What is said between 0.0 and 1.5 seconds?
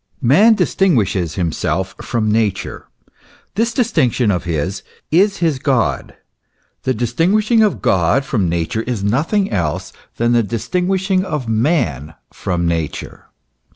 * Man distinguishes